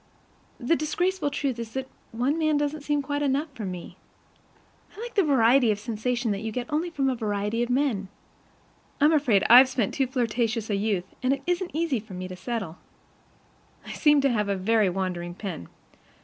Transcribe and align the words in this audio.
The 0.59 0.75
disgraceful 0.75 1.29
truth 1.29 1.59
is 1.59 1.73
that 1.73 1.87
one 2.11 2.39
man 2.39 2.57
doesn't 2.57 2.81
seem 2.81 3.03
quite 3.03 3.21
enough 3.21 3.49
for 3.53 3.65
me. 3.65 3.97
I 4.97 4.99
like 4.99 5.13
the 5.13 5.21
variety 5.21 5.69
of 5.69 5.77
sensation 5.77 6.31
that 6.31 6.39
you 6.41 6.51
get 6.51 6.65
only 6.73 6.89
from 6.89 7.07
a 7.07 7.13
variety 7.13 7.61
of 7.61 7.69
men. 7.69 8.07
I'm 8.99 9.13
afraid 9.13 9.43
I've 9.47 9.69
spent 9.69 9.93
too 9.93 10.07
flirtatious 10.07 10.71
a 10.71 10.75
youth, 10.75 11.05
and 11.21 11.33
it 11.33 11.43
isn't 11.45 11.75
easy 11.75 11.99
for 11.99 12.15
me 12.15 12.27
to 12.27 12.35
settle. 12.35 12.79
I 13.85 13.91
seem 13.93 14.21
to 14.21 14.31
have 14.31 14.49
a 14.49 14.55
very 14.55 14.89
wandering 14.89 15.35
pen. 15.35 15.67